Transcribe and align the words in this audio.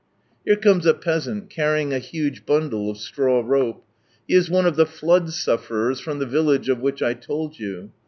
Here 0.45 0.55
comes 0.55 0.87
a 0.87 0.95
peasant, 0.95 1.51
carrying 1.51 1.93
a 1.93 1.99
huge 1.99 2.43
bundle 2.47 2.89
of 2.89 2.97
straw 2.97 3.43
rope. 3.45 3.85
He 4.27 4.33
is 4.33 4.49
one 4.49 4.65
of 4.65 4.75
the 4.75 4.87
flood 4.87 5.31
sufferers, 5.31 5.99
from 5.99 6.17
the 6.17 6.25
village 6.25 6.69
of 6.69 6.79
which 6.79 7.03
I 7.03 7.13
told 7.13 7.59
you. 7.59 7.91